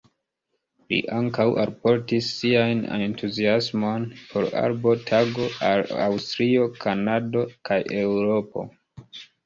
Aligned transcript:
Li 0.93 0.97
ankaŭ 1.17 1.45
alportis 1.63 2.29
sian 2.37 2.81
entuziasmon 2.97 4.09
por 4.33 4.49
Arbo 4.65 4.97
Tago 5.13 5.49
al 5.71 5.87
Aŭstralio, 6.11 6.69
Kanado 6.83 7.49
kaj 7.71 7.83
Eŭropo. 8.05 8.71